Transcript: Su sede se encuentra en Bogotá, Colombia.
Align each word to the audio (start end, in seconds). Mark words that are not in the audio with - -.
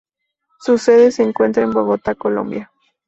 Su 0.57 0.79
sede 0.79 1.11
se 1.11 1.21
encuentra 1.21 1.61
en 1.61 1.73
Bogotá, 1.73 2.15
Colombia. 2.15 2.71